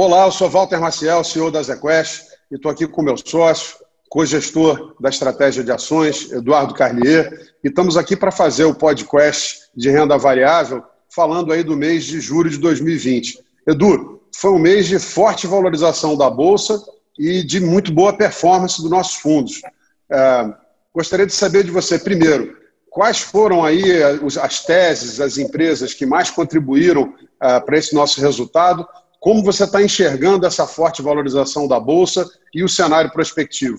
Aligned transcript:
Olá, 0.00 0.26
eu 0.26 0.30
sou 0.30 0.48
Walter 0.48 0.78
Maciel, 0.78 1.24
CEO 1.24 1.50
da 1.50 1.60
ZQuest, 1.60 2.28
e 2.52 2.54
estou 2.54 2.70
aqui 2.70 2.86
com 2.86 3.02
meu 3.02 3.16
sócio, 3.16 3.78
co-gestor 4.08 4.94
da 5.00 5.08
estratégia 5.08 5.64
de 5.64 5.72
ações, 5.72 6.30
Eduardo 6.30 6.72
Carlier, 6.72 7.52
e 7.64 7.66
estamos 7.66 7.96
aqui 7.96 8.14
para 8.14 8.30
fazer 8.30 8.62
o 8.62 8.72
podcast 8.72 9.62
de 9.74 9.90
renda 9.90 10.16
variável, 10.16 10.84
falando 11.10 11.52
aí 11.52 11.64
do 11.64 11.76
mês 11.76 12.04
de 12.04 12.20
julho 12.20 12.48
de 12.48 12.58
2020. 12.58 13.40
Edu, 13.66 14.22
foi 14.32 14.52
um 14.52 14.58
mês 14.60 14.86
de 14.86 15.00
forte 15.00 15.48
valorização 15.48 16.16
da 16.16 16.30
Bolsa 16.30 16.80
e 17.18 17.42
de 17.42 17.58
muito 17.58 17.92
boa 17.92 18.16
performance 18.16 18.80
dos 18.80 18.92
nossos 18.92 19.16
fundos. 19.16 19.60
É, 20.08 20.54
gostaria 20.94 21.26
de 21.26 21.34
saber 21.34 21.64
de 21.64 21.72
você, 21.72 21.98
primeiro, 21.98 22.56
quais 22.88 23.18
foram 23.18 23.64
aí 23.64 24.00
as 24.40 24.64
teses, 24.64 25.20
as 25.20 25.38
empresas 25.38 25.92
que 25.92 26.06
mais 26.06 26.30
contribuíram 26.30 27.14
é, 27.42 27.58
para 27.58 27.76
esse 27.76 27.92
nosso 27.96 28.20
resultado 28.20 28.86
como 29.20 29.42
você 29.42 29.64
está 29.64 29.82
enxergando 29.82 30.46
essa 30.46 30.66
forte 30.66 31.02
valorização 31.02 31.66
da 31.66 31.80
Bolsa 31.80 32.28
e 32.54 32.62
o 32.62 32.68
cenário 32.68 33.10
prospectivo? 33.10 33.78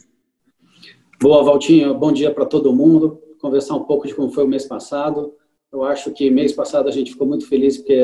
Boa, 1.22 1.44
Valtinho. 1.44 1.94
Bom 1.94 2.12
dia 2.12 2.34
para 2.34 2.46
todo 2.46 2.74
mundo. 2.74 3.22
Conversar 3.40 3.76
um 3.76 3.84
pouco 3.84 4.08
de 4.08 4.14
como 4.14 4.32
foi 4.32 4.44
o 4.44 4.48
mês 4.48 4.66
passado. 4.66 5.34
Eu 5.72 5.84
acho 5.84 6.12
que 6.12 6.30
mês 6.30 6.52
passado 6.52 6.90
a 6.90 6.92
gente 6.92 7.12
ficou 7.12 7.28
muito 7.28 7.48
feliz 7.48 7.78
porque 7.78 8.02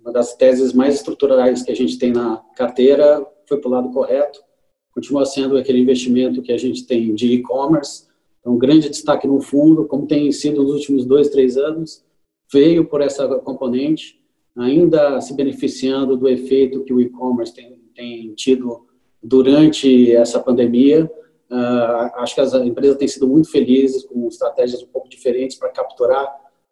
uma 0.00 0.12
das 0.12 0.34
teses 0.34 0.72
mais 0.72 0.94
estruturais 0.94 1.62
que 1.62 1.70
a 1.70 1.76
gente 1.76 1.98
tem 1.98 2.12
na 2.12 2.42
carteira 2.56 3.24
foi 3.46 3.58
para 3.58 3.68
o 3.68 3.72
lado 3.72 3.90
correto. 3.90 4.40
Continua 4.92 5.24
sendo 5.24 5.56
aquele 5.56 5.78
investimento 5.78 6.42
que 6.42 6.52
a 6.52 6.58
gente 6.58 6.86
tem 6.86 7.14
de 7.14 7.32
e-commerce. 7.34 8.08
É 8.44 8.48
um 8.48 8.58
grande 8.58 8.88
destaque 8.88 9.26
no 9.26 9.40
fundo, 9.40 9.86
como 9.86 10.06
tem 10.06 10.30
sido 10.32 10.62
nos 10.62 10.72
últimos 10.72 11.04
dois, 11.04 11.28
três 11.28 11.56
anos. 11.56 12.04
Veio 12.52 12.84
por 12.84 13.00
essa 13.00 13.28
componente 13.40 14.19
ainda 14.60 15.20
se 15.20 15.34
beneficiando 15.34 16.16
do 16.16 16.28
efeito 16.28 16.84
que 16.84 16.92
o 16.92 17.00
e-commerce 17.00 17.54
tem, 17.54 17.80
tem, 17.94 18.34
tido 18.34 18.86
durante 19.22 20.14
essa 20.14 20.38
pandemia. 20.40 21.10
Uh, 21.50 22.20
acho 22.20 22.34
que 22.34 22.40
as 22.40 22.54
empresas 22.54 22.96
têm 22.96 23.08
sido 23.08 23.26
muito 23.26 23.50
felizes 23.50 24.04
com 24.04 24.28
estratégias 24.28 24.82
um 24.82 24.86
pouco 24.86 25.08
diferentes 25.08 25.58
para 25.58 25.70
capturar 25.70 26.28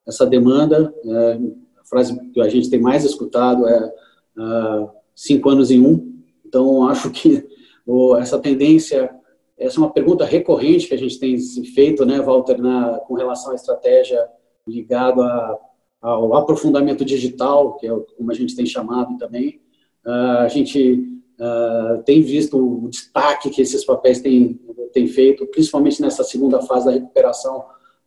essa 0.07 0.27
demanda. 0.27 0.95
Uh, 1.05 1.57
a 1.81 1.85
frase 1.85 2.19
que 2.31 2.41
a 2.41 2.49
gente 2.49 2.71
tem 2.71 2.81
mais 2.81 3.05
escutado 3.05 3.67
é 3.67 3.93
uh, 4.39 4.91
cinco 5.15 5.49
anos 5.49 5.71
em 5.71 5.81
um. 5.81 6.15
Então, 6.47 6.87
acho 6.89 7.11
que 7.11 7.45
oh, 7.87 8.17
essa 8.17 8.39
tendência, 8.39 9.11
essa 9.57 9.77
é 9.77 9.81
uma 9.81 9.93
pergunta 9.93 10.25
recorrente 10.25 10.87
que 10.87 10.95
a 10.95 10.99
gente 10.99 11.19
tem 11.19 11.39
feito, 11.75 12.05
né, 12.07 12.21
Walter, 12.21 12.59
na, 12.59 12.99
com 13.01 13.15
relação 13.15 13.53
à 13.53 13.55
estratégia 13.55 14.29
ligado 14.67 15.23
a 15.23 15.59
ao 16.01 16.35
aprofundamento 16.35 17.05
digital, 17.05 17.77
que 17.77 17.87
é 17.87 17.91
como 18.17 18.31
a 18.31 18.35
gente 18.35 18.55
tem 18.55 18.67
chamado 18.67 19.17
também. 19.19 19.61
Ah, 20.05 20.43
a 20.43 20.49
gente 20.49 21.05
ah, 21.41 22.03
tem 22.05 22.23
visto 22.23 22.57
o 22.57 22.89
destaque 22.89 23.51
que 23.51 23.63
esses 23.63 23.85
papéis 23.85 24.21
têm, 24.21 24.61
têm 24.93 25.07
feito, 25.07 25.47
principalmente 25.47 26.01
nessa 26.01 26.25
segunda 26.25 26.61
fase 26.63 26.87
da 26.87 26.93
recuperação 26.93 27.65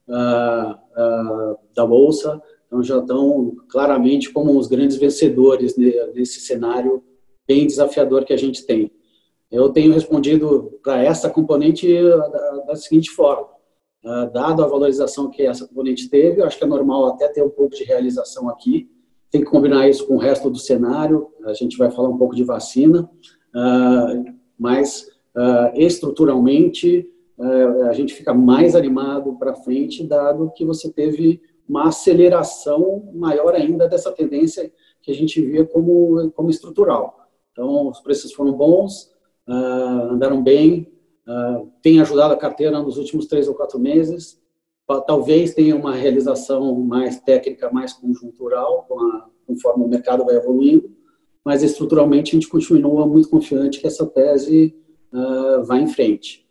ah, 0.10 0.80
da 1.76 1.86
Bolsa. 1.86 2.42
Então, 2.68 2.82
já 2.82 3.00
estão 3.00 3.56
claramente 3.68 4.32
como 4.32 4.58
os 4.58 4.68
grandes 4.68 4.96
vencedores 4.96 5.76
desse 5.76 6.40
cenário 6.40 7.04
bem 7.46 7.68
desafiador 7.68 8.24
que 8.24 8.32
a 8.32 8.38
gente 8.38 8.66
tem. 8.66 8.90
Eu 9.52 9.70
tenho 9.70 9.92
respondido 9.92 10.80
para 10.82 11.04
essa 11.04 11.30
componente 11.30 11.86
da, 12.66 12.76
seguinte 12.78 13.10
forma: 13.10 13.50
dado 14.34 14.64
a 14.64 14.68
valorização 14.68 15.30
que 15.30 15.44
essa 15.44 15.68
componente 15.68 16.10
teve, 16.10 16.42
eu 16.42 16.46
acho 16.46 16.58
que 16.58 16.64
é 16.64 16.68
normal 16.68 17.08
até 17.08 17.28
ter 17.28 17.44
um 17.44 17.50
pouco 17.50 17.76
de 17.76 17.84
realização 17.84 18.50
aqui. 18.50 18.90
Tem 19.30 19.42
que 19.42 19.50
combinar 19.50 19.88
isso 19.88 20.08
com 20.08 20.16
o 20.16 20.20
resto 20.20 20.50
do 20.50 20.58
cenário. 20.58 21.28
A 21.46 21.54
gente 21.54 21.78
vai 21.78 21.92
falar 21.92 22.10
um 22.10 22.18
pouco 22.18 22.36
de 22.36 22.44
vacina, 22.44 23.10
uh, 23.56 24.34
mas 24.58 25.08
uh, 25.36 25.72
estruturalmente 25.76 27.08
a 27.90 27.94
gente 27.94 28.14
fica 28.14 28.36
mais 28.36 28.76
animado 28.76 29.36
para 29.40 29.56
frente, 29.56 30.06
dado 30.06 30.52
que 30.56 30.64
você 30.64 30.92
teve 30.92 31.42
uma 31.68 31.88
aceleração 31.88 33.10
maior 33.16 33.56
ainda 33.56 33.88
dessa 33.88 34.12
tendência 34.12 34.72
que 35.02 35.10
a 35.10 35.16
gente 35.16 35.42
via 35.42 35.66
como, 35.66 36.30
como 36.32 36.52
estrutural. 36.52 37.28
Então, 37.52 37.88
os 37.88 38.00
preços 38.00 38.32
foram 38.34 38.54
bons, 38.54 39.12
andaram 39.48 40.44
bem, 40.44 40.92
ah, 41.28 41.64
tem 41.82 42.02
ajudado 42.02 42.34
a 42.34 42.38
carteira 42.38 42.82
nos 42.82 42.98
últimos 42.98 43.26
três 43.26 43.48
ou 43.48 43.56
quatro 43.56 43.80
meses. 43.80 44.40
Talvez 45.08 45.54
tenha 45.54 45.76
uma 45.76 45.96
realização 45.96 46.76
mais 46.76 47.20
técnica, 47.22 47.72
mais 47.72 47.94
conjuntural, 47.94 48.86
conforme 49.48 49.86
o 49.86 49.88
mercado 49.88 50.26
vai 50.26 50.36
evoluindo, 50.36 50.92
mas 51.46 51.64
estruturalmente 51.64 52.32
a 52.32 52.34
gente 52.34 52.50
continua 52.50 53.08
muito 53.08 53.30
confiante 53.30 53.80
que 53.80 53.88
essa 53.88 54.06
tese 54.06 54.76
uh, 55.14 55.64
vai 55.64 55.82
em 55.82 55.88
frente. 55.88 56.46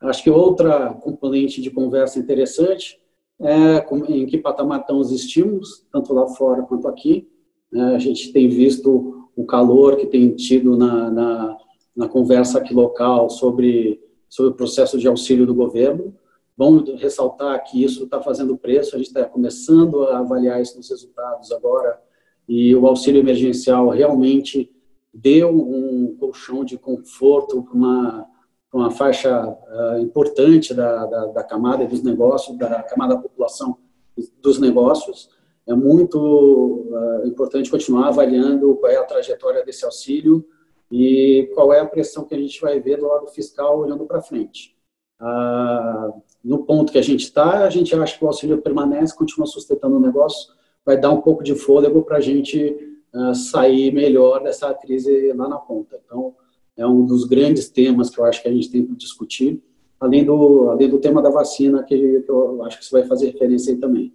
Acho 0.00 0.24
que 0.24 0.30
outra 0.30 0.94
componente 0.94 1.62
de 1.62 1.70
conversa 1.70 2.18
interessante 2.18 3.00
é 3.40 3.86
em 4.08 4.26
que 4.26 4.38
patamar 4.38 4.80
estão 4.80 4.98
os 4.98 5.12
estímulos, 5.12 5.86
tanto 5.92 6.12
lá 6.12 6.26
fora 6.26 6.62
quanto 6.62 6.88
aqui. 6.88 7.28
Uh, 7.72 7.94
a 7.94 7.98
gente 7.98 8.32
tem 8.32 8.48
visto 8.48 9.30
o 9.36 9.44
calor 9.44 9.96
que 9.96 10.06
tem 10.06 10.34
tido 10.34 10.76
na, 10.76 11.08
na, 11.10 11.58
na 11.94 12.08
conversa 12.08 12.58
aqui 12.58 12.74
local 12.74 13.30
sobre 13.30 14.00
sobre 14.28 14.52
o 14.52 14.54
processo 14.54 14.98
de 14.98 15.06
auxílio 15.08 15.46
do 15.46 15.54
governo. 15.54 16.14
Vamos 16.56 16.88
ressaltar 17.00 17.62
que 17.64 17.82
isso 17.82 18.04
está 18.04 18.22
fazendo 18.22 18.56
preço, 18.56 18.94
a 18.94 18.98
gente 18.98 19.08
está 19.08 19.24
começando 19.24 20.04
a 20.04 20.18
avaliar 20.18 20.60
isso 20.60 20.76
nos 20.76 20.88
resultados 20.88 21.52
agora, 21.52 22.00
e 22.48 22.74
o 22.74 22.86
auxílio 22.86 23.20
emergencial 23.20 23.88
realmente 23.88 24.70
deu 25.12 25.50
um 25.50 26.16
colchão 26.18 26.64
de 26.64 26.78
conforto 26.78 27.62
para 27.62 27.74
uma, 27.74 28.26
uma 28.72 28.90
faixa 28.90 29.48
uh, 29.48 29.98
importante 29.98 30.74
da, 30.74 31.06
da, 31.06 31.26
da, 31.26 31.44
camada 31.44 31.86
dos 31.86 32.02
negócios, 32.02 32.56
da 32.56 32.82
camada 32.82 33.14
da 33.14 33.20
população 33.20 33.78
dos 34.42 34.58
negócios. 34.58 35.30
É 35.66 35.74
muito 35.74 36.18
uh, 36.18 37.26
importante 37.26 37.70
continuar 37.70 38.08
avaliando 38.08 38.76
qual 38.76 38.92
é 38.92 38.96
a 38.96 39.04
trajetória 39.04 39.64
desse 39.64 39.84
auxílio, 39.84 40.46
e 40.90 41.50
qual 41.54 41.72
é 41.72 41.80
a 41.80 41.86
pressão 41.86 42.24
que 42.24 42.34
a 42.34 42.38
gente 42.38 42.60
vai 42.60 42.80
ver 42.80 42.98
do 42.98 43.08
lado 43.08 43.26
fiscal 43.28 43.78
olhando 43.78 44.06
para 44.06 44.22
frente. 44.22 44.76
Ah, 45.18 46.10
no 46.44 46.64
ponto 46.64 46.92
que 46.92 46.98
a 46.98 47.02
gente 47.02 47.24
está, 47.24 47.64
a 47.64 47.70
gente 47.70 47.94
acha 47.94 48.16
que 48.16 48.24
o 48.24 48.28
auxílio 48.28 48.62
permanece, 48.62 49.16
continua 49.16 49.46
sustentando 49.46 49.96
o 49.96 50.00
negócio, 50.00 50.52
vai 50.84 50.96
dar 50.96 51.10
um 51.10 51.20
pouco 51.20 51.42
de 51.42 51.54
fôlego 51.54 52.02
para 52.02 52.18
a 52.18 52.20
gente 52.20 52.76
ah, 53.12 53.34
sair 53.34 53.92
melhor 53.92 54.42
dessa 54.42 54.72
crise 54.74 55.32
lá 55.32 55.48
na 55.48 55.58
ponta. 55.58 56.00
Então, 56.04 56.34
é 56.76 56.86
um 56.86 57.04
dos 57.04 57.24
grandes 57.24 57.68
temas 57.68 58.10
que 58.10 58.20
eu 58.20 58.24
acho 58.24 58.42
que 58.42 58.48
a 58.48 58.52
gente 58.52 58.70
tem 58.70 58.86
que 58.86 58.94
discutir, 58.94 59.62
além 59.98 60.24
do, 60.24 60.70
além 60.70 60.88
do 60.88 60.98
tema 60.98 61.22
da 61.22 61.30
vacina, 61.30 61.82
que 61.82 61.94
eu 62.28 62.62
acho 62.64 62.78
que 62.78 62.84
você 62.84 62.92
vai 62.92 63.06
fazer 63.06 63.26
referência 63.30 63.72
aí 63.72 63.80
também. 63.80 64.14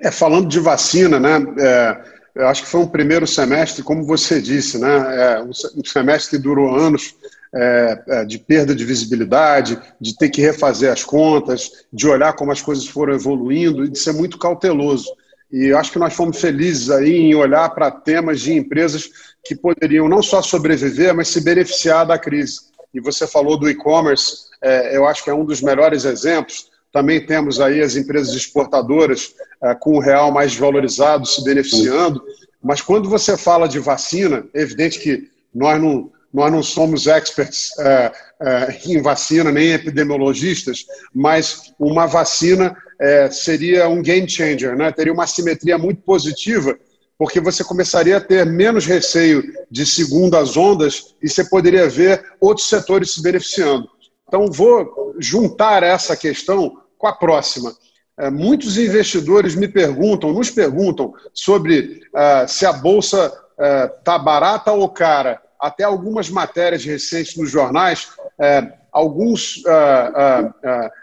É, 0.00 0.10
falando 0.10 0.48
de 0.48 0.58
vacina, 0.58 1.20
né? 1.20 1.38
É 1.60 2.13
eu 2.34 2.48
acho 2.48 2.62
que 2.62 2.68
foi 2.68 2.80
um 2.80 2.88
primeiro 2.88 3.26
semestre, 3.26 3.82
como 3.82 4.04
você 4.04 4.40
disse, 4.40 4.78
né? 4.78 4.88
É, 5.22 5.42
um 5.42 5.84
semestre 5.84 6.36
que 6.36 6.42
durou 6.42 6.74
anos 6.74 7.14
é, 7.54 8.02
é, 8.08 8.24
de 8.24 8.38
perda 8.38 8.74
de 8.74 8.84
visibilidade, 8.84 9.80
de 10.00 10.16
ter 10.16 10.28
que 10.28 10.40
refazer 10.40 10.90
as 10.90 11.04
contas, 11.04 11.70
de 11.92 12.08
olhar 12.08 12.32
como 12.32 12.50
as 12.50 12.60
coisas 12.60 12.86
foram 12.88 13.14
evoluindo 13.14 13.84
e 13.84 13.88
de 13.88 13.98
ser 13.98 14.12
muito 14.12 14.38
cauteloso. 14.38 15.08
E 15.52 15.72
acho 15.72 15.92
que 15.92 15.98
nós 16.00 16.14
fomos 16.14 16.40
felizes 16.40 16.90
aí 16.90 17.14
em 17.14 17.34
olhar 17.36 17.68
para 17.70 17.90
temas 17.90 18.40
de 18.40 18.52
empresas 18.52 19.08
que 19.44 19.54
poderiam 19.54 20.08
não 20.08 20.20
só 20.20 20.42
sobreviver, 20.42 21.14
mas 21.14 21.28
se 21.28 21.40
beneficiar 21.40 22.04
da 22.04 22.18
crise. 22.18 22.62
E 22.92 23.00
você 23.00 23.26
falou 23.26 23.56
do 23.56 23.70
e-commerce, 23.70 24.46
é, 24.60 24.96
eu 24.96 25.06
acho 25.06 25.22
que 25.22 25.30
é 25.30 25.34
um 25.34 25.44
dos 25.44 25.60
melhores 25.60 26.04
exemplos. 26.04 26.70
Também 26.94 27.26
temos 27.26 27.60
aí 27.60 27.80
as 27.80 27.96
empresas 27.96 28.32
exportadoras 28.36 29.34
é, 29.60 29.74
com 29.74 29.96
o 29.96 29.98
real 29.98 30.30
mais 30.30 30.54
valorizado 30.54 31.26
se 31.26 31.42
beneficiando. 31.42 32.22
Mas 32.62 32.80
quando 32.80 33.10
você 33.10 33.36
fala 33.36 33.66
de 33.66 33.80
vacina, 33.80 34.46
é 34.54 34.60
evidente 34.60 35.00
que 35.00 35.28
nós 35.52 35.82
não, 35.82 36.12
nós 36.32 36.52
não 36.52 36.62
somos 36.62 37.08
experts 37.08 37.76
é, 37.80 38.12
é, 38.40 38.80
em 38.86 39.02
vacina, 39.02 39.50
nem 39.50 39.72
epidemiologistas, 39.72 40.86
mas 41.12 41.74
uma 41.80 42.06
vacina 42.06 42.76
seria 43.32 43.88
um 43.88 44.00
game 44.00 44.26
changer, 44.30 44.76
né? 44.76 44.90
teria 44.92 45.12
uma 45.12 45.26
simetria 45.26 45.76
muito 45.76 46.00
positiva, 46.02 46.78
porque 47.18 47.40
você 47.40 47.62
começaria 47.64 48.16
a 48.16 48.20
ter 48.20 48.46
menos 48.46 48.86
receio 48.86 49.42
de 49.68 49.84
segundas 49.84 50.56
ondas 50.56 51.14
e 51.20 51.28
você 51.28 51.44
poderia 51.44 51.88
ver 51.88 52.24
outros 52.40 52.68
setores 52.68 53.12
se 53.12 53.20
beneficiando. 53.20 53.90
Então, 54.26 54.50
vou 54.50 55.14
juntar 55.18 55.82
essa 55.82 56.16
questão 56.16 56.78
com 57.04 57.08
a 57.08 57.12
próxima. 57.12 57.74
É, 58.18 58.30
muitos 58.30 58.78
investidores 58.78 59.54
me 59.54 59.68
perguntam, 59.68 60.32
nos 60.32 60.50
perguntam 60.50 61.12
sobre 61.34 62.00
uh, 62.14 62.48
se 62.48 62.64
a 62.64 62.72
bolsa 62.72 63.30
está 63.98 64.16
uh, 64.16 64.24
barata 64.24 64.72
ou 64.72 64.88
cara. 64.88 65.42
Até 65.60 65.84
algumas 65.84 66.30
matérias 66.30 66.82
recentes 66.82 67.36
nos 67.36 67.50
jornais, 67.50 68.08
uh, 68.38 68.72
alguns, 68.90 69.62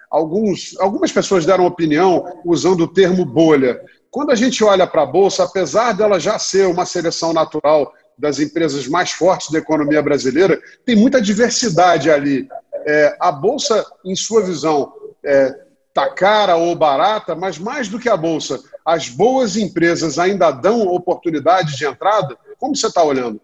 alguns, 0.10 0.76
algumas 0.80 1.12
pessoas 1.12 1.46
deram 1.46 1.66
opinião 1.66 2.42
usando 2.46 2.82
o 2.82 2.88
termo 2.88 3.26
bolha. 3.26 3.80
Quando 4.10 4.32
a 4.32 4.36
gente 4.36 4.64
olha 4.64 4.88
para 4.88 5.04
a 5.04 5.06
bolsa, 5.06 5.44
apesar 5.44 5.94
dela 5.94 6.20
já 6.20 6.40
ser 6.40 6.68
uma 6.68 6.86
seleção 6.86 7.34
natural 7.34 7.94
das 8.18 8.40
empresas 8.40 8.88
mais 8.88 9.12
fortes 9.12 9.52
da 9.52 9.60
economia 9.60 10.02
brasileira, 10.02 10.60
tem 10.86 10.96
muita 10.96 11.22
diversidade 11.22 12.10
ali. 12.10 12.48
É, 12.86 13.16
a 13.20 13.32
Bolsa, 13.32 13.86
em 14.06 14.16
sua 14.16 14.42
visão, 14.44 14.94
é, 15.24 15.71
tá 15.94 16.10
cara 16.10 16.56
ou 16.56 16.76
barata, 16.76 17.36
mas 17.36 17.60
mais 17.60 17.88
do 17.88 18.00
que 18.00 18.10
a 18.10 18.18
bolsa, 18.18 18.62
as 18.86 19.10
boas 19.10 19.58
empresas 19.58 20.18
ainda 20.18 20.52
dão 20.52 20.88
oportunidade 20.88 21.76
de 21.78 21.86
entrada? 21.86 22.38
Como 22.58 22.76
você 22.76 22.88
está 22.88 23.04
olhando? 23.04 23.40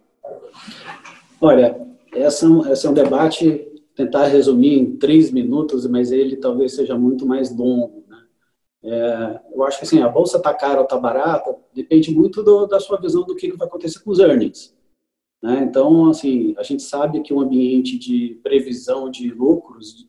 Olha, 1.39 1.79
esse 2.13 2.45
é, 2.45 2.47
um, 2.47 2.71
esse 2.71 2.85
é 2.87 2.89
um 2.89 2.93
debate, 2.93 3.67
tentar 3.95 4.27
resumir 4.27 4.79
em 4.79 4.95
três 4.97 5.31
minutos, 5.31 5.85
mas 5.87 6.11
ele 6.11 6.37
talvez 6.37 6.73
seja 6.73 6.97
muito 6.97 7.25
mais 7.25 7.55
longo. 7.55 8.03
Né? 8.07 8.17
É, 8.83 9.39
eu 9.53 9.63
acho 9.63 9.79
que 9.79 9.85
assim, 9.85 10.01
a 10.01 10.09
bolsa 10.09 10.37
está 10.37 10.53
cara 10.53 10.79
ou 10.79 10.83
está 10.83 10.97
barata, 10.97 11.55
depende 11.73 12.11
muito 12.11 12.41
do, 12.41 12.65
da 12.65 12.79
sua 12.79 12.99
visão 12.99 13.23
do 13.23 13.35
que, 13.35 13.51
que 13.51 13.57
vai 13.57 13.67
acontecer 13.67 13.99
com 13.99 14.11
os 14.11 14.19
earnings. 14.19 14.75
Né? 15.41 15.59
Então, 15.63 16.09
assim, 16.09 16.55
a 16.57 16.63
gente 16.63 16.81
sabe 16.81 17.21
que 17.21 17.33
o 17.33 17.39
ambiente 17.39 17.97
de 17.97 18.39
previsão 18.41 19.09
de 19.09 19.29
lucros 19.31 20.05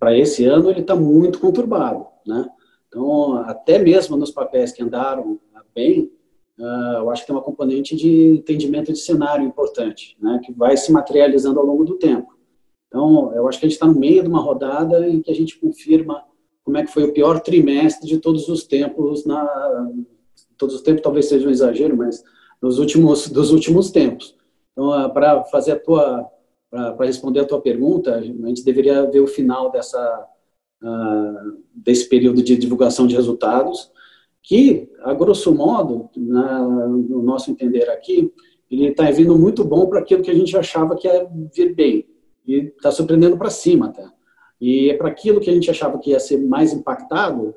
para 0.00 0.16
esse 0.16 0.46
ano 0.46 0.70
ele 0.70 0.80
está 0.80 0.96
muito 0.96 1.38
conturbado, 1.38 2.06
né? 2.26 2.48
Então, 2.88 3.36
até 3.44 3.78
mesmo 3.78 4.16
nos 4.16 4.30
papéis 4.30 4.72
que 4.72 4.82
andaram 4.82 5.38
bem, 5.74 6.10
uh, 6.58 6.96
eu 6.96 7.10
acho 7.10 7.22
que 7.22 7.28
tem 7.28 7.36
uma 7.36 7.42
componente 7.42 7.94
de 7.94 8.38
entendimento 8.38 8.92
de 8.92 8.98
cenário 8.98 9.46
importante, 9.46 10.16
né? 10.20 10.40
Que 10.42 10.52
vai 10.52 10.76
se 10.76 10.90
materializando 10.90 11.60
ao 11.60 11.66
longo 11.66 11.84
do 11.84 11.98
tempo. 11.98 12.36
Então, 12.88 13.32
eu 13.34 13.46
acho 13.46 13.60
que 13.60 13.66
a 13.66 13.68
gente 13.68 13.76
está 13.76 13.86
no 13.86 13.98
meio 13.98 14.22
de 14.22 14.28
uma 14.28 14.40
rodada 14.40 15.08
em 15.08 15.20
que 15.20 15.30
a 15.30 15.34
gente 15.34 15.58
confirma 15.60 16.24
como 16.64 16.78
é 16.78 16.84
que 16.84 16.92
foi 16.92 17.04
o 17.04 17.12
pior 17.12 17.40
trimestre 17.40 18.08
de 18.08 18.18
todos 18.18 18.48
os 18.48 18.64
tempos 18.64 19.24
na 19.24 19.88
todos 20.56 20.74
os 20.74 20.82
tempos 20.82 21.02
talvez 21.02 21.26
seja 21.26 21.46
um 21.46 21.50
exagero, 21.50 21.96
mas 21.96 22.22
nos 22.60 22.78
últimos 22.78 23.28
dos 23.28 23.52
últimos 23.52 23.90
tempos. 23.90 24.36
Então, 24.72 24.88
uh, 24.88 25.12
para 25.12 25.44
fazer 25.44 25.72
a 25.72 25.78
tua 25.78 26.28
para 26.70 27.06
responder 27.06 27.40
a 27.40 27.44
tua 27.44 27.60
pergunta, 27.60 28.14
a 28.14 28.20
gente 28.22 28.64
deveria 28.64 29.04
ver 29.10 29.20
o 29.20 29.26
final 29.26 29.72
dessa, 29.72 30.26
uh, 30.82 31.58
desse 31.74 32.08
período 32.08 32.42
de 32.42 32.56
divulgação 32.56 33.06
de 33.06 33.16
resultados, 33.16 33.90
que, 34.42 34.88
a 35.00 35.12
grosso 35.12 35.54
modo, 35.54 36.08
na, 36.16 36.60
no 36.60 37.22
nosso 37.22 37.50
entender 37.50 37.90
aqui, 37.90 38.32
ele 38.70 38.86
está 38.86 39.10
vindo 39.10 39.36
muito 39.36 39.64
bom 39.64 39.86
para 39.86 39.98
aquilo 39.98 40.22
que 40.22 40.30
a 40.30 40.34
gente 40.34 40.56
achava 40.56 40.96
que 40.96 41.08
ia 41.08 41.28
vir 41.52 41.74
bem, 41.74 42.06
e 42.46 42.66
está 42.66 42.90
surpreendendo 42.90 43.36
para 43.36 43.50
cima 43.50 43.86
até. 43.86 44.08
E 44.60 44.90
é 44.90 44.96
para 44.96 45.08
aquilo 45.08 45.40
que 45.40 45.50
a 45.50 45.52
gente 45.52 45.70
achava 45.70 45.98
que 45.98 46.10
ia 46.10 46.20
ser 46.20 46.38
mais 46.38 46.72
impactado, 46.72 47.54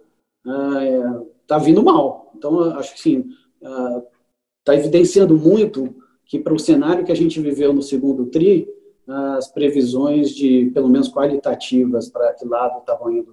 está 1.42 1.58
uh, 1.58 1.62
vindo 1.62 1.84
mal. 1.84 2.32
Então, 2.36 2.60
acho 2.78 2.94
que 2.94 3.00
sim, 3.00 3.26
está 3.62 4.74
uh, 4.74 4.76
evidenciando 4.76 5.38
muito 5.38 5.96
que 6.26 6.40
para 6.40 6.54
o 6.54 6.60
cenário 6.60 7.06
que 7.06 7.12
a 7.12 7.16
gente 7.16 7.40
viveu 7.40 7.74
no 7.74 7.82
segundo 7.82 8.26
TRI, 8.26 8.68
as 9.08 9.48
previsões 9.48 10.30
de, 10.32 10.72
pelo 10.74 10.90
menos 10.90 11.10
qualitativas, 11.10 12.10
para 12.10 12.34
que 12.34 12.48
lado 12.48 12.80
estavam 12.80 13.12
indo 13.12 13.32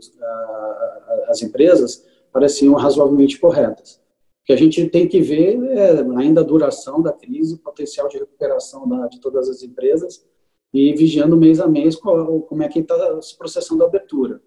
as 1.29 1.43
empresas, 1.43 2.05
pareciam 2.33 2.75
razoavelmente 2.75 3.39
corretas. 3.39 4.01
O 4.43 4.47
que 4.47 4.53
a 4.53 4.57
gente 4.57 4.85
tem 4.89 5.07
que 5.07 5.21
ver 5.21 5.63
é 5.65 6.01
ainda 6.17 6.41
a 6.41 6.45
duração 6.45 7.01
da 7.01 7.13
crise, 7.13 7.55
o 7.55 7.59
potencial 7.59 8.09
de 8.09 8.19
recuperação 8.19 8.89
da, 8.89 9.07
de 9.07 9.21
todas 9.21 9.49
as 9.49 9.63
empresas 9.63 10.25
e 10.73 10.93
vigiando 10.95 11.37
mês 11.37 11.61
a 11.61 11.69
mês 11.69 11.97
qual, 11.97 12.41
como 12.43 12.63
é 12.63 12.69
que 12.69 12.81
está 12.81 13.23
se 13.23 13.37
processando 13.37 13.85
a 13.85 13.87
abertura. 13.87 14.41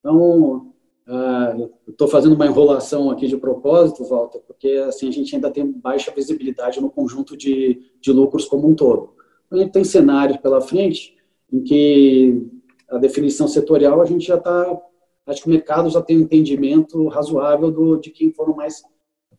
Então, 0.00 0.72
uh, 1.06 1.70
estou 1.88 2.08
fazendo 2.08 2.34
uma 2.34 2.46
enrolação 2.46 3.10
aqui 3.10 3.26
de 3.26 3.36
propósito, 3.36 4.04
Walter, 4.04 4.40
porque 4.46 4.70
assim 4.88 5.08
a 5.08 5.12
gente 5.12 5.34
ainda 5.34 5.50
tem 5.50 5.70
baixa 5.70 6.12
visibilidade 6.12 6.80
no 6.80 6.90
conjunto 6.90 7.36
de, 7.36 7.80
de 8.00 8.12
lucros 8.12 8.46
como 8.46 8.68
um 8.68 8.74
todo 8.74 9.14
a 9.54 9.58
gente 9.58 9.72
tem 9.72 9.84
cenários 9.84 10.38
pela 10.38 10.60
frente 10.60 11.16
em 11.52 11.62
que 11.62 12.46
a 12.88 12.98
definição 12.98 13.48
setorial 13.48 14.00
a 14.00 14.04
gente 14.04 14.26
já 14.26 14.36
está, 14.36 14.80
acho 15.26 15.42
que 15.42 15.48
o 15.48 15.52
mercado 15.52 15.88
já 15.90 16.02
tem 16.02 16.18
um 16.18 16.22
entendimento 16.22 17.06
razoável 17.08 17.70
do, 17.70 17.96
de 17.96 18.10
quem 18.10 18.32
foram 18.32 18.54
mais, 18.54 18.82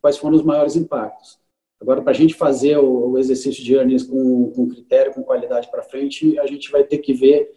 quais 0.00 0.16
foram 0.16 0.36
os 0.36 0.42
maiores 0.42 0.76
impactos. 0.76 1.38
Agora, 1.80 2.00
para 2.00 2.12
a 2.12 2.14
gente 2.14 2.34
fazer 2.34 2.78
o, 2.78 3.10
o, 3.10 3.18
exercício 3.18 3.62
de 3.62 3.74
earnings 3.74 4.02
com, 4.02 4.50
com 4.52 4.68
critério, 4.68 5.12
com 5.12 5.22
qualidade 5.22 5.70
para 5.70 5.82
frente, 5.82 6.38
a 6.38 6.46
gente 6.46 6.70
vai 6.70 6.84
ter 6.84 6.98
que 6.98 7.12
ver 7.12 7.52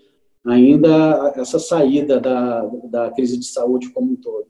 ainda 0.45 1.33
essa 1.35 1.57
saída 1.57 2.19
da, 2.19 2.65
da 2.85 3.11
crise 3.11 3.37
de 3.37 3.45
saúde 3.45 3.89
como 3.91 4.11
um 4.11 4.15
todo. 4.15 4.47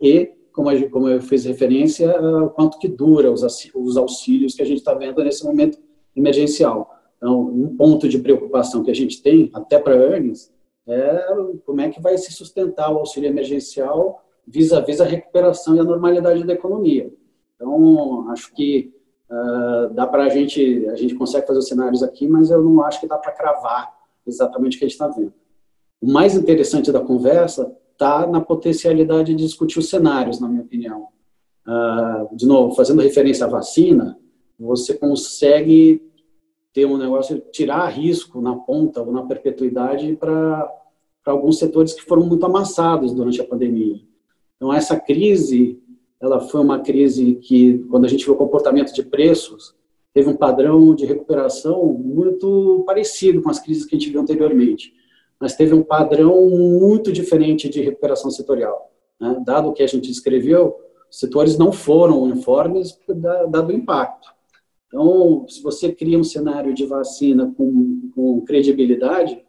E, 0.00 0.32
como, 0.52 1.08
eu 1.08 1.22
fiz 1.22 1.44
referência, 1.44 2.12
quanto 2.54 2.78
que 2.78 2.88
dura 2.88 3.30
os 3.30 3.96
auxílios 3.96 4.54
que 4.54 4.62
a 4.62 4.66
gente 4.66 4.78
está 4.78 4.92
vendo 4.92 5.22
nesse 5.22 5.44
momento 5.44 5.78
emergencial. 6.14 6.97
Então, 7.18 7.40
um 7.40 7.76
ponto 7.76 8.08
de 8.08 8.18
preocupação 8.18 8.82
que 8.82 8.90
a 8.90 8.94
gente 8.94 9.20
tem, 9.20 9.50
até 9.52 9.78
para 9.78 9.94
earnings, 9.94 10.50
é 10.86 11.26
como 11.66 11.80
é 11.80 11.90
que 11.90 12.00
vai 12.00 12.16
se 12.16 12.32
sustentar 12.32 12.90
o 12.90 12.98
auxílio 12.98 13.28
emergencial 13.28 14.24
vis-à-vis 14.46 14.96
-vis 14.96 15.04
a 15.04 15.04
recuperação 15.04 15.76
e 15.76 15.80
a 15.80 15.84
normalidade 15.84 16.44
da 16.44 16.54
economia. 16.54 17.12
Então, 17.56 18.30
acho 18.30 18.54
que 18.54 18.94
uh, 19.28 19.92
dá 19.92 20.06
para 20.06 20.24
a 20.24 20.28
gente, 20.28 20.86
a 20.88 20.94
gente 20.94 21.14
consegue 21.14 21.46
fazer 21.46 21.58
os 21.58 21.68
cenários 21.68 22.02
aqui, 22.02 22.26
mas 22.26 22.50
eu 22.50 22.62
não 22.62 22.82
acho 22.82 23.00
que 23.00 23.06
dá 23.06 23.18
para 23.18 23.32
cravar 23.32 23.92
exatamente 24.26 24.76
o 24.76 24.78
que 24.78 24.84
a 24.84 24.88
gente 24.88 24.94
está 24.94 25.08
vendo. 25.08 25.34
O 26.00 26.10
mais 26.10 26.34
interessante 26.34 26.92
da 26.92 27.00
conversa 27.00 27.74
está 27.92 28.26
na 28.26 28.40
potencialidade 28.40 29.34
de 29.34 29.44
discutir 29.44 29.80
os 29.80 29.90
cenários, 29.90 30.40
na 30.40 30.48
minha 30.48 30.62
opinião. 30.62 31.08
Uh, 31.66 32.34
de 32.34 32.46
novo, 32.46 32.74
fazendo 32.74 33.02
referência 33.02 33.44
à 33.44 33.48
vacina, 33.48 34.16
você 34.58 34.94
consegue 34.94 36.07
ter 36.78 36.86
um 36.86 36.96
negócio, 36.96 37.42
tirar 37.50 37.88
risco 37.88 38.40
na 38.40 38.54
ponta 38.54 39.02
ou 39.02 39.10
na 39.10 39.24
perpetuidade 39.24 40.14
para 40.14 40.72
alguns 41.26 41.58
setores 41.58 41.92
que 41.92 42.02
foram 42.02 42.24
muito 42.24 42.46
amassados 42.46 43.12
durante 43.12 43.40
a 43.40 43.44
pandemia. 43.44 44.00
Então, 44.56 44.72
essa 44.72 44.96
crise, 44.96 45.82
ela 46.20 46.38
foi 46.38 46.60
uma 46.60 46.78
crise 46.78 47.34
que, 47.34 47.78
quando 47.90 48.04
a 48.04 48.08
gente 48.08 48.24
viu 48.24 48.34
o 48.34 48.36
comportamento 48.36 48.94
de 48.94 49.02
preços, 49.02 49.74
teve 50.14 50.28
um 50.28 50.36
padrão 50.36 50.94
de 50.94 51.04
recuperação 51.04 51.84
muito 51.84 52.84
parecido 52.86 53.42
com 53.42 53.50
as 53.50 53.58
crises 53.58 53.84
que 53.84 53.96
a 53.96 53.98
gente 53.98 54.12
viu 54.12 54.20
anteriormente, 54.20 54.94
mas 55.40 55.56
teve 55.56 55.74
um 55.74 55.82
padrão 55.82 56.48
muito 56.48 57.10
diferente 57.10 57.68
de 57.68 57.80
recuperação 57.80 58.30
setorial. 58.30 58.92
Né? 59.20 59.42
Dado 59.44 59.70
o 59.70 59.72
que 59.72 59.82
a 59.82 59.86
gente 59.88 60.08
descreveu, 60.08 60.76
setores 61.10 61.58
não 61.58 61.72
foram 61.72 62.22
uniformes, 62.22 62.96
dado 63.50 63.70
o 63.70 63.72
impacto. 63.72 64.37
Então, 64.88 65.46
se 65.48 65.62
você 65.62 65.92
cria 65.92 66.18
um 66.18 66.24
cenário 66.24 66.72
de 66.72 66.86
vacina 66.86 67.52
com, 67.56 68.10
com 68.14 68.40
credibilidade, 68.40 69.40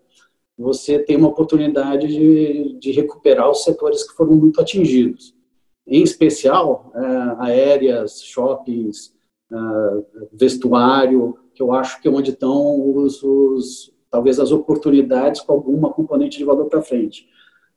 você 0.58 1.00
tem 1.00 1.16
uma 1.16 1.30
oportunidade 1.30 2.08
de, 2.08 2.78
de, 2.78 2.92
recuperar 2.92 3.50
os 3.50 3.64
setores 3.64 4.06
que 4.06 4.14
foram 4.16 4.36
muito 4.36 4.60
atingidos. 4.60 5.34
Em 5.88 6.04
especial, 6.04 6.92
é, 6.94 7.00
aéreas, 7.40 8.22
shoppings, 8.22 9.16
é, 9.52 9.56
vestuário, 10.34 11.38
que 11.54 11.64
eu 11.64 11.72
acho 11.72 12.02
que 12.02 12.10
é 12.10 12.12
onde 12.12 12.32
estão 12.32 12.96
os, 12.98 13.24
os, 13.24 13.94
talvez 14.12 14.40
as 14.40 14.52
oportunidades 14.52 15.40
com 15.40 15.54
alguma 15.54 15.92
componente 15.94 16.38
de 16.38 16.44
valor 16.44 16.66
para 16.66 16.82
frente. 16.82 17.26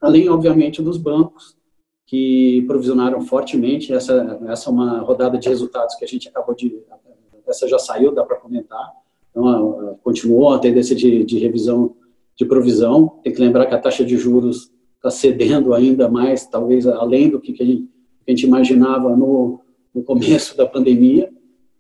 Além, 0.00 0.28
obviamente, 0.28 0.82
dos 0.82 0.98
bancos, 0.98 1.56
que 2.12 2.62
provisionaram 2.66 3.22
fortemente. 3.22 3.90
Essa, 3.90 4.38
essa 4.48 4.68
é 4.68 4.72
uma 4.72 4.98
rodada 4.98 5.38
de 5.38 5.48
resultados 5.48 5.94
que 5.94 6.04
a 6.04 6.08
gente 6.08 6.28
acabou 6.28 6.54
de 6.54 6.82
essa 7.52 7.68
já 7.68 7.78
saiu, 7.78 8.12
dá 8.12 8.24
para 8.24 8.36
comentar. 8.36 8.92
Então, 9.30 9.98
continuou 10.02 10.50
a 10.50 10.58
tendência 10.58 10.96
de, 10.96 11.24
de, 11.24 11.38
revisão 11.38 11.94
de 12.36 12.44
provisão. 12.44 13.20
Tem 13.22 13.32
que 13.32 13.40
lembrar 13.40 13.66
que 13.66 13.74
a 13.74 13.78
taxa 13.78 14.04
de 14.04 14.16
juros 14.16 14.72
está 14.96 15.10
cedendo 15.10 15.74
ainda 15.74 16.08
mais, 16.08 16.46
talvez 16.46 16.86
além 16.86 17.28
do 17.30 17.40
que 17.40 17.52
a 17.62 17.64
gente, 17.64 17.88
a 18.26 18.30
gente 18.30 18.46
imaginava 18.46 19.14
no, 19.16 19.60
no, 19.94 20.02
começo 20.02 20.56
da 20.56 20.66
pandemia. 20.66 21.32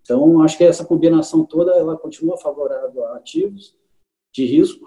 Então, 0.02 0.42
acho 0.42 0.56
que 0.56 0.64
essa 0.64 0.84
combinação 0.84 1.44
toda 1.44 1.72
ela 1.72 1.96
continua 1.96 2.36
favorável 2.36 3.04
a 3.06 3.16
ativos 3.16 3.76
de 4.32 4.44
risco. 4.44 4.86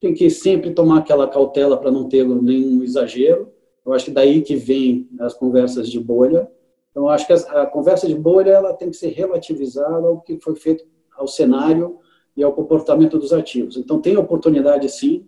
Tem 0.00 0.14
que 0.14 0.28
sempre 0.30 0.72
tomar 0.72 0.98
aquela 0.98 1.28
cautela 1.28 1.76
para 1.76 1.90
não 1.90 2.08
ter 2.08 2.26
nenhum 2.26 2.82
exagero. 2.82 3.50
Eu 3.84 3.92
acho 3.92 4.06
que 4.06 4.10
daí 4.10 4.42
que 4.42 4.54
vem 4.54 5.08
as 5.20 5.34
conversas 5.34 5.88
de 5.88 5.98
bolha 5.98 6.48
então, 6.92 7.08
acho 7.08 7.26
que 7.26 7.32
a, 7.32 7.66
conversa 7.66 8.06
de 8.06 8.14
bolha 8.14 8.50
ela 8.50 8.74
tem 8.74 8.90
que 8.90 8.96
ser 8.96 9.08
relativizada 9.08 10.06
ao 10.06 10.20
que 10.20 10.38
foi 10.38 10.54
feito 10.54 10.84
ao 11.16 11.26
cenário 11.26 11.98
e 12.36 12.42
ao 12.42 12.52
comportamento 12.52 13.18
dos 13.18 13.32
ativos. 13.32 13.78
Então, 13.78 14.00
tem 14.00 14.16
oportunidade, 14.16 14.88
sim, 14.90 15.26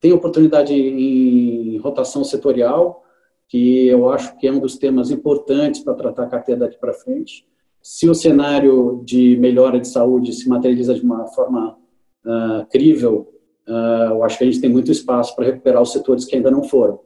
tem 0.00 0.12
oportunidade 0.12 0.74
em 0.74 1.78
rotação 1.78 2.24
setorial, 2.24 3.04
que 3.48 3.86
eu 3.86 4.10
acho 4.10 4.36
que 4.36 4.48
é 4.48 4.52
um 4.52 4.58
dos 4.58 4.76
temas 4.76 5.10
importantes 5.12 5.80
para 5.80 5.94
tratar 5.94 6.24
a 6.24 6.28
carteira 6.28 6.62
daqui 6.62 6.78
para 6.78 6.92
frente. 6.92 7.46
Se 7.80 8.08
o 8.08 8.14
cenário 8.14 9.00
de 9.04 9.36
melhora 9.36 9.78
de 9.78 9.86
saúde 9.86 10.32
se 10.32 10.48
materializa 10.48 10.92
de 10.92 11.02
uma 11.02 11.26
forma 11.28 11.78
uh, 12.24 12.66
crível, 12.68 13.32
uh, 13.68 14.10
eu 14.10 14.24
acho 14.24 14.38
que 14.38 14.44
a 14.44 14.46
gente 14.48 14.60
tem 14.60 14.70
muito 14.70 14.90
espaço 14.90 15.36
para 15.36 15.44
recuperar 15.44 15.80
os 15.80 15.92
setores 15.92 16.24
que 16.24 16.34
ainda 16.34 16.50
não 16.50 16.64
foram. 16.64 16.98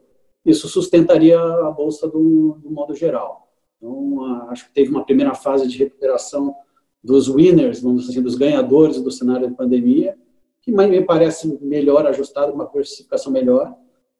Isso 0.43 0.67
sustentaria 0.67 1.39
a 1.39 1.69
bolsa 1.69 2.07
do, 2.07 2.57
do 2.63 2.71
modo 2.71 2.95
geral. 2.95 3.50
Então, 3.81 4.23
acho 4.49 4.67
que 4.67 4.73
teve 4.73 4.91
uma 4.91 5.03
primeira 5.03 5.33
fase 5.33 5.67
de 5.67 5.75
recuperação 5.75 6.55
dos 7.03 7.27
winners, 7.27 7.81
vamos 7.81 8.01
dizer 8.01 8.13
assim, 8.13 8.21
dos 8.21 8.35
ganhadores 8.35 9.01
do 9.01 9.09
cenário 9.09 9.49
de 9.49 9.55
pandemia, 9.55 10.15
que 10.61 10.71
me 10.71 11.01
parece 11.01 11.57
melhor 11.59 12.05
ajustado, 12.05 12.53
uma 12.53 12.67
precificação 12.67 13.31
melhor, 13.31 13.75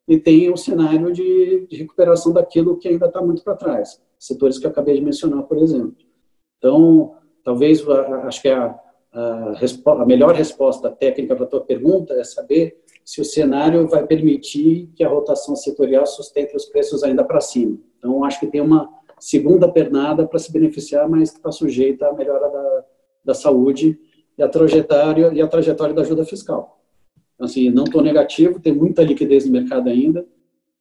e 0.07 0.17
tem 0.17 0.51
um 0.51 0.57
cenário 0.57 1.13
de, 1.13 1.67
de, 1.67 1.77
recuperação 1.77 2.33
daquilo 2.33 2.77
que 2.77 2.87
ainda 2.87 3.05
está 3.05 3.21
muito 3.21 3.43
para 3.43 3.55
trás, 3.55 4.01
setores 4.17 4.57
que 4.57 4.65
eu 4.65 4.71
acabei 4.71 4.95
de 4.95 5.01
mencionar, 5.01 5.43
por 5.43 5.59
exemplo. 5.59 5.95
Então, 6.57 7.13
talvez, 7.43 7.87
acho 7.87 8.41
que 8.41 8.49
a, 8.49 8.75
a, 9.13 9.53
a 9.85 10.05
melhor 10.05 10.33
resposta 10.33 10.89
técnica 10.89 11.35
para 11.35 11.45
a 11.45 11.47
tua 11.47 11.61
pergunta 11.61 12.15
é 12.15 12.23
saber 12.23 12.81
se 13.05 13.21
o 13.21 13.25
cenário 13.25 13.87
vai 13.87 14.05
permitir 14.07 14.89
que 14.95 15.03
a 15.03 15.09
rotação 15.09 15.55
setorial 15.55 16.07
sustente 16.07 16.55
os 16.55 16.65
preços 16.65 17.03
ainda 17.03 17.23
para 17.23 17.39
cima. 17.39 17.77
Então, 17.97 18.23
acho 18.23 18.39
que 18.39 18.47
tem 18.47 18.61
uma 18.61 18.89
segunda 19.21 19.71
pernada 19.71 20.27
para 20.27 20.39
se 20.39 20.51
beneficiar, 20.51 21.07
mas 21.07 21.31
está 21.31 21.51
sujeita 21.51 22.07
à 22.07 22.13
melhora 22.13 22.49
da, 22.49 22.85
da 23.25 23.33
saúde 23.35 23.99
e 24.35 24.41
a 24.41 24.49
trajetória 24.49 25.31
e 25.31 25.39
a 25.39 25.47
trajetória 25.47 25.93
da 25.93 26.01
ajuda 26.01 26.25
fiscal. 26.25 26.81
Então, 27.35 27.45
assim, 27.45 27.69
não 27.69 27.83
estou 27.83 28.01
negativo, 28.01 28.59
tem 28.59 28.73
muita 28.73 29.03
liquidez 29.03 29.45
no 29.45 29.51
mercado 29.51 29.89
ainda. 29.89 30.25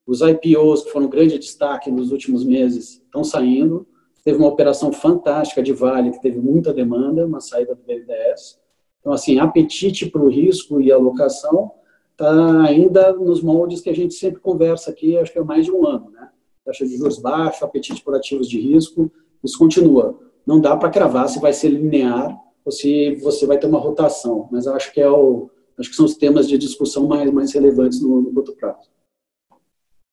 Os 0.07 0.23
IPOs 0.23 0.85
que 0.85 0.91
foram 0.91 1.07
um 1.07 1.11
grande 1.11 1.39
destaque 1.39 1.91
nos 1.91 2.11
últimos 2.11 2.43
meses 2.43 3.03
estão 3.05 3.23
saindo. 3.23 3.87
Teve 4.25 4.39
uma 4.39 4.49
operação 4.49 4.91
fantástica 4.91 5.63
de 5.63 5.75
Vale 5.75 6.11
que 6.11 6.23
teve 6.23 6.39
muita 6.39 6.73
demanda, 6.73 7.27
uma 7.27 7.41
saída 7.41 7.75
do 7.75 7.83
BNDES. 7.83 8.59
Então, 9.01 9.13
assim, 9.13 9.39
apetite 9.39 10.07
para 10.07 10.23
o 10.23 10.29
risco 10.29 10.81
e 10.81 10.91
alocação 10.91 11.73
está 12.13 12.63
ainda 12.63 13.13
nos 13.13 13.43
moldes 13.43 13.83
que 13.83 13.91
a 13.91 13.95
gente 13.95 14.15
sempre 14.15 14.41
conversa 14.41 14.91
aqui, 14.91 15.19
acho 15.19 15.33
que 15.33 15.39
é 15.39 15.45
mais 15.45 15.67
de 15.67 15.73
um 15.73 15.87
ano, 15.87 16.11
né? 16.11 16.30
Taxa 16.65 16.87
de 16.87 16.97
juros 16.97 17.19
baixa, 17.19 17.65
apetite 17.65 18.03
por 18.03 18.15
ativos 18.15 18.49
de 18.49 18.61
risco, 18.61 19.11
isso 19.43 19.59
continua. 19.59 20.19
Não 20.47 20.61
dá 20.61 20.77
para 20.77 20.91
cravar 20.91 21.29
se 21.29 21.41
vai 21.41 21.53
ser 21.53 21.69
linear 21.69 22.37
ou 22.65 22.73
se 22.73 23.15
você 23.17 23.47
vai 23.47 23.59
ter 23.59 23.67
uma 23.67 23.79
rotação, 23.79 24.49
mas 24.51 24.67
acho 24.67 24.93
que 24.93 25.01
é 25.01 25.09
o, 25.09 25.51
acho 25.79 25.91
que 25.91 25.97
são 25.97 26.05
os 26.05 26.15
temas 26.15 26.47
de 26.47 26.59
discussão 26.59 27.07
mais, 27.07 27.31
mais 27.33 27.53
relevantes 27.53 28.01
no, 28.01 28.21
no 28.21 28.33
curto 28.33 28.53
prazo. 28.55 28.91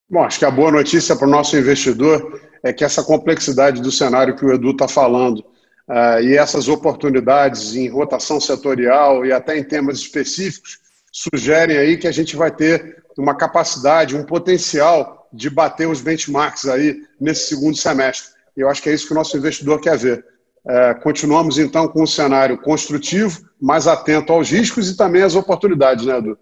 Bom, 0.09 0.23
acho 0.23 0.39
que 0.39 0.45
a 0.45 0.51
boa 0.51 0.71
notícia 0.71 1.15
para 1.15 1.27
o 1.27 1.31
nosso 1.31 1.57
investidor 1.57 2.39
é 2.63 2.71
que 2.71 2.85
essa 2.85 3.03
complexidade 3.03 3.81
do 3.81 3.91
cenário 3.91 4.35
que 4.35 4.45
o 4.45 4.53
Edu 4.53 4.71
está 4.71 4.87
falando 4.87 5.39
uh, 5.39 6.21
e 6.23 6.37
essas 6.37 6.69
oportunidades 6.69 7.75
em 7.75 7.89
rotação 7.89 8.39
setorial 8.39 9.25
e 9.25 9.33
até 9.33 9.57
em 9.57 9.63
temas 9.63 9.99
específicos 9.99 10.79
sugerem 11.11 11.77
aí 11.77 11.97
que 11.97 12.07
a 12.07 12.11
gente 12.11 12.35
vai 12.35 12.55
ter 12.55 13.03
uma 13.17 13.35
capacidade, 13.35 14.15
um 14.15 14.23
potencial 14.23 15.16
de 15.31 15.49
bater 15.49 15.87
os 15.87 16.01
benchmarks 16.01 16.67
aí 16.67 17.01
nesse 17.19 17.47
segundo 17.47 17.75
semestre. 17.75 18.31
Eu 18.55 18.69
acho 18.69 18.81
que 18.81 18.89
é 18.89 18.93
isso 18.93 19.07
que 19.07 19.13
o 19.13 19.15
nosso 19.15 19.37
investidor 19.37 19.79
quer 19.79 19.97
ver. 19.97 20.25
É, 20.67 20.93
continuamos 20.95 21.57
então 21.57 21.87
com 21.87 22.03
um 22.03 22.07
cenário 22.07 22.57
construtivo, 22.57 23.47
mais 23.61 23.87
atento 23.87 24.33
aos 24.33 24.49
riscos 24.49 24.89
e 24.89 24.97
também 24.97 25.21
às 25.21 25.35
oportunidades, 25.35 26.05
né, 26.05 26.17
Edu? 26.17 26.37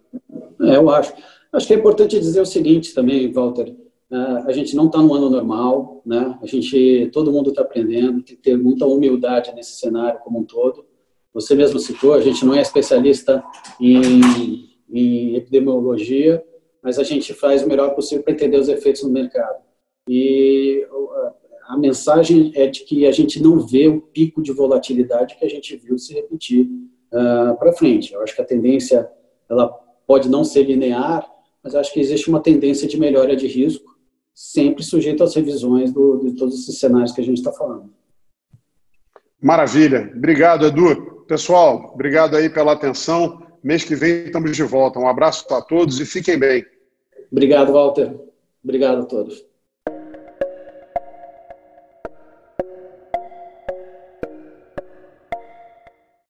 É, 0.62 0.77
eu 0.77 0.89
acho. 0.89 1.13
Acho 1.54 1.68
que 1.68 1.74
é 1.74 1.77
importante 1.77 2.20
dizer 2.20 2.42
o 2.42 2.46
seguinte 2.46 2.94
também, 2.94 3.32
Walter. 3.32 3.74
É, 4.12 4.18
a 4.48 4.51
gente 4.51 4.75
não 4.75 4.88
está 4.88 5.00
no 5.00 5.13
ano 5.13 5.30
normal, 5.30 6.01
né? 6.06 6.38
A 6.42 6.46
gente, 6.48 7.10
todo 7.13 7.32
mundo 7.32 7.50
está 7.50 7.62
aprendendo, 7.62 8.22
tem 8.22 8.36
que 8.36 8.42
ter 8.42 8.58
muita 8.58 8.86
humildade 8.86 9.54
nesse 9.54 9.80
cenário 9.80 10.20
como 10.20 10.39
um 10.39 10.44
todo. 10.44 10.86
Você 11.34 11.54
mesmo 11.54 11.80
citou, 11.80 12.13
a 12.13 12.22
gente 12.22 12.46
não 12.46 12.56
é 12.56 12.62
especialista 12.62 13.44
em, 13.80 14.70
em 14.89 15.36
epidemiologia, 15.36 16.42
mas 16.86 17.00
a 17.00 17.04
gente 17.04 17.34
faz 17.34 17.63
o 17.63 17.68
melhor 17.68 17.96
possível 17.96 18.24
para 18.24 18.32
entender 18.32 18.58
os 18.58 18.70
efeitos 18.70 19.01
no 19.01 19.10
mercado. 19.10 19.56
E 20.08 20.88
a 21.68 21.75
mensagem 21.75 22.51
é 22.54 22.68
de 22.68 22.82
que 22.82 23.08
a 23.08 23.12
gente 23.12 23.42
não 23.42 23.60
vê 23.60 23.88
o 23.88 24.00
pico 24.00 24.39
de 24.39 24.51
volatilidade 24.51 25.36
que 25.36 25.44
a 25.44 25.50
gente 25.50 25.75
viu 25.77 25.98
se 25.98 26.13
repetir 26.13 26.68
uh, 27.12 27.58
para 27.58 27.74
frente. 27.74 28.13
Eu 28.13 28.22
acho 28.22 28.36
que 28.36 28.42
a 28.42 28.46
tendência 28.46 29.10
ela 29.50 29.68
pode 30.06 30.30
não 30.30 30.44
ser 30.44 30.62
linear, 30.62 31.27
mas 31.63 31.74
acho 31.74 31.92
que 31.92 32.00
existe 32.00 32.30
uma 32.30 32.39
tendência 32.39 32.88
de 32.88 33.00
melhora 33.00 33.36
de 33.36 33.48
risco, 33.48 33.98
sempre 34.32 34.84
sujeito 34.84 35.24
às 35.24 35.34
revisões 35.34 35.92
do, 35.92 36.20
de 36.20 36.34
todos 36.34 36.54
esses 36.54 36.80
cenários 36.80 37.13
que 37.13 37.22
a 37.22 37.24
gente 37.24 37.38
está 37.38 37.51
falando. 37.51 37.92
Maravilha. 39.42 40.13
Obrigado, 40.15 40.68
Edu. 40.68 41.24
Pessoal, 41.27 41.94
obrigado 41.96 42.38
aí 42.38 42.48
pela 42.48 42.74
atenção. 42.74 43.44
Mês 43.63 43.84
que 43.84 43.96
vem 43.96 44.25
estamos 44.25 44.56
de 44.56 44.62
volta. 44.62 45.00
Um 45.00 45.08
abraço 45.08 45.51
a 45.51 45.63
todos 45.63 46.00
e 46.00 46.06
fiquem 46.06 46.38
bem. 46.38 46.63
Obrigado, 47.32 47.74
Walter. 47.74 48.20
Obrigado 48.63 49.03
a 49.03 49.08
todos. 49.08 49.46